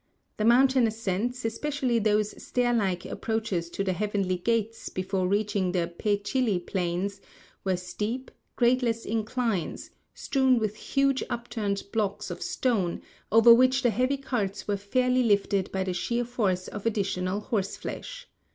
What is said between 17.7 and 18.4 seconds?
flesh.